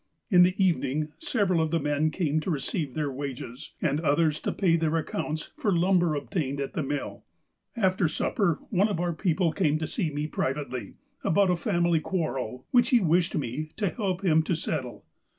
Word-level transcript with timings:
"In 0.31 0.41
the 0.41 0.55
evening, 0.57 1.09
several 1.19 1.61
of 1.61 1.69
the 1.69 1.79
men 1.79 2.09
came 2.09 2.39
to 2.39 2.49
receive 2.49 2.95
their 2.95 3.11
wages, 3.11 3.73
and 3.79 3.99
others 3.99 4.41
to 4.41 4.51
pay 4.51 4.75
their 4.75 4.97
accounts 4.97 5.51
for 5.57 5.71
lumber 5.71 6.15
obtained 6.15 6.59
at 6.59 6.73
the 6.73 6.81
mill. 6.81 7.23
"After 7.75 8.07
supper, 8.07 8.59
one 8.71 8.87
of 8.87 8.99
our 8.99 9.13
people 9.13 9.51
came 9.53 9.77
to 9.77 9.85
see 9.85 10.09
me 10.09 10.25
privately, 10.25 10.95
about 11.23 11.51
a 11.51 11.55
family 11.55 11.99
quarrel 11.99 12.65
which 12.71 12.89
he 12.89 12.99
wished 12.99 13.35
me 13.37 13.73
to 13.77 13.89
help 13.89 14.25
him 14.25 14.41
to 14.41 14.55
settle. 14.55 15.05